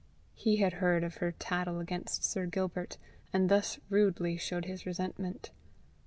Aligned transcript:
He 0.33 0.55
had 0.57 0.73
heard 0.81 1.03
of 1.03 1.17
her 1.17 1.33
tattle 1.37 1.79
against 1.79 2.23
Sir 2.23 2.47
Gilbert, 2.47 2.97
and 3.31 3.49
thus 3.49 3.77
rudely 3.91 4.35
showed 4.35 4.65
his 4.65 4.83
resentment. 4.83 5.51